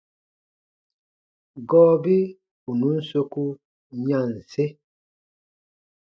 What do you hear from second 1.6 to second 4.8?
Gɔɔbi ù nùn soku yanse.